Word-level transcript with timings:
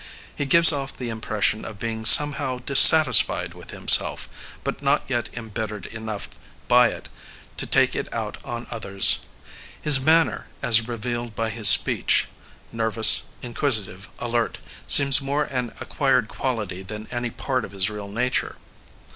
He 0.35 0.47
gives 0.47 0.71
off 0.73 0.97
the 0.97 1.11
impression 1.11 1.63
of 1.63 1.77
being 1.77 2.05
somehow 2.05 2.57
dissatisfied 2.65 3.53
with 3.53 3.69
himself, 3.69 4.57
but 4.63 4.81
not 4.81 5.03
yet 5.07 5.29
embittered 5.33 5.85
enough 5.85 6.27
by 6.67 6.87
it 6.87 7.07
to 7.57 7.67
take 7.67 7.95
it 7.95 8.11
out 8.11 8.39
on 8.43 8.65
others. 8.71 9.19
His 9.79 9.99
manner, 9.99 10.47
as 10.63 10.87
re 10.87 10.97
vealed 10.97 11.35
by 11.35 11.51
his 11.51 11.69
speech 11.69 12.25
nervous, 12.71 13.25
inquisitive, 13.43 14.09
alert 14.17 14.57
seems 14.87 15.21
more 15.21 15.43
an 15.43 15.71
acquired 15.79 16.27
quality 16.27 16.81
than 16.81 17.05
any 17.11 17.29
part 17.29 17.63
of 17.63 17.71
his 17.71 17.87
real 17.91 18.07
nature. 18.09 18.55